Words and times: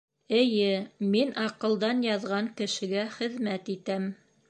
Эйе, 0.37 0.69
мин 1.17 1.35
аҡылдан 1.43 2.03
яҙған 2.09 2.51
кешегә 2.63 3.05
хеҙмәт 3.19 3.75
итәм. 3.79 4.15